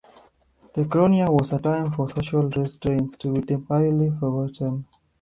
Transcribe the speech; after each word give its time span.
The 0.73 0.81
Kronia 0.85 1.29
was 1.29 1.53
a 1.53 1.59
time 1.59 1.91
for 1.91 2.09
social 2.09 2.49
restraints 2.49 3.15
to 3.17 3.31
be 3.31 3.41
temporarily 3.41 4.09
forgotten. 4.09 4.87